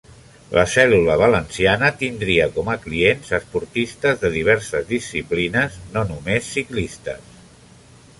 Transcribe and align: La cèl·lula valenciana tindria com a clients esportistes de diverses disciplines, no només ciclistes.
La 0.57 0.61
cèl·lula 0.75 1.17
valenciana 1.23 1.89
tindria 1.99 2.47
com 2.55 2.71
a 2.73 2.77
clients 2.85 3.29
esportistes 3.39 4.19
de 4.23 4.31
diverses 4.37 4.89
disciplines, 4.95 5.77
no 5.99 6.05
només 6.13 6.49
ciclistes. 6.59 7.29